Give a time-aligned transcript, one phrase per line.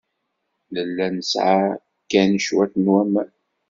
[0.73, 1.67] Nella nesɛa
[2.11, 3.29] kan cwiṭ n waman.